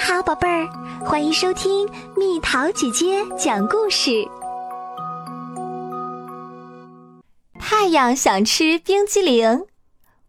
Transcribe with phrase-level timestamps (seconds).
[0.00, 0.66] 好，宝贝儿，
[1.04, 4.26] 欢迎收听蜜桃姐姐讲故事。
[7.58, 9.66] 太阳想吃冰激凌，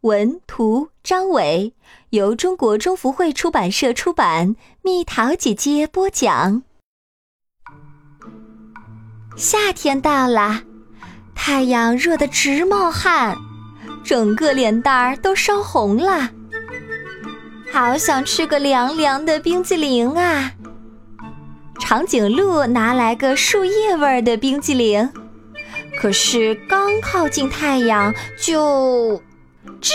[0.02, 1.74] 文图张伟，
[2.10, 6.64] 由中国中福会出版社出版，蜜桃姐姐播讲。
[9.38, 10.64] 夏天到了，
[11.34, 13.38] 太阳热得直冒汗，
[14.04, 16.30] 整个脸蛋儿都烧红了。
[17.72, 20.52] 好想吃个凉凉的冰激凌啊！
[21.80, 25.10] 长颈鹿拿来个树叶味儿的冰激凌，
[25.98, 29.22] 可是刚靠近太阳就
[29.82, 29.94] 吱。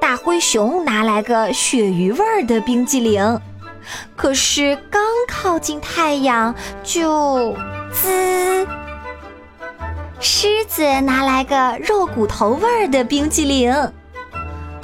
[0.00, 3.40] 大灰熊拿来个鳕鱼味儿的冰激凌，
[4.16, 6.52] 可是刚靠近太阳
[6.82, 7.56] 就
[7.92, 8.66] 滋。
[10.18, 13.72] 狮子拿来个肉骨头味儿的冰激凌。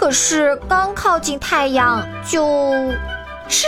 [0.01, 2.91] 可是刚靠近太阳就
[3.49, 3.67] 吃。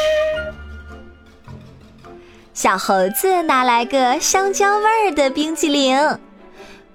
[2.54, 6.18] 小猴子拿来个香蕉味儿的冰激凌，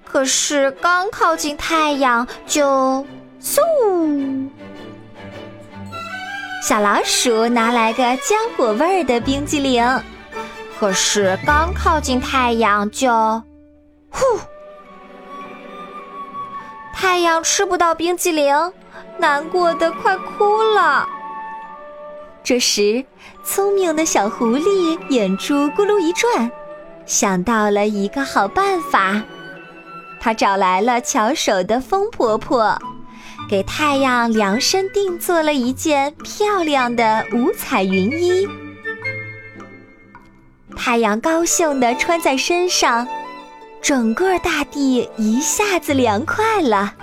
[0.04, 3.06] 可是刚靠近太阳就
[3.40, 4.48] 嗖。
[6.60, 10.02] 小老鼠拿来个浆果味儿的冰激凌，
[10.80, 13.08] 可是刚靠近太阳就
[14.10, 14.24] 呼。
[16.92, 18.72] 太阳吃不到冰激凌。
[19.18, 21.06] 难过的快哭了。
[22.42, 23.04] 这时，
[23.44, 26.50] 聪明的小狐狸眼珠咕噜一转，
[27.04, 29.22] 想到了一个好办法。
[30.20, 32.76] 他找来了巧手的风婆婆，
[33.48, 38.48] 给太阳量身定做了一件漂亮的五彩云衣。
[40.76, 43.06] 太阳高兴地穿在身上，
[43.82, 46.94] 整个大地一下子凉快了。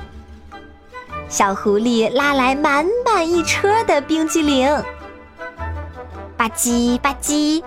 [1.28, 4.68] 小狐狸拉来满满一车的冰激凌，
[6.38, 7.62] 吧唧吧唧，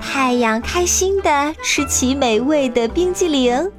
[0.00, 3.70] 太阳开心地吃起美味的冰激凌，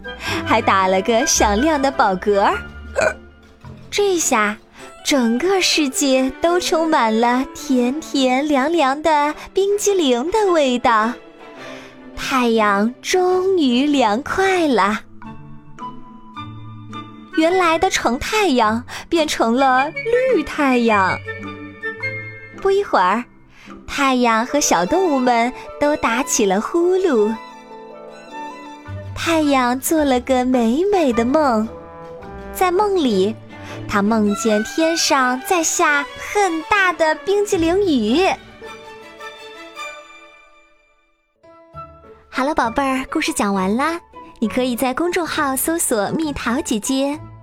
[0.46, 2.52] 还打了个响亮的饱嗝。
[3.92, 4.58] 这下，
[5.06, 11.12] 整个世界都充满了甜甜凉凉的冰激凌的味道，
[12.16, 15.02] 太阳终于凉快了。
[17.42, 19.90] 原来的橙太阳变成了
[20.36, 21.18] 绿太阳。
[22.62, 23.24] 不一会儿，
[23.88, 27.36] 太阳和小动物们都打起了呼噜。
[29.16, 31.68] 太阳做了个美美的梦，
[32.54, 33.36] 在梦里，
[33.90, 38.24] 他梦见天上在下很大的冰激凌雨。
[42.30, 44.00] 好了，宝贝儿，故事讲完啦。
[44.40, 47.20] 你可以在公众号搜索“蜜桃姐姐”，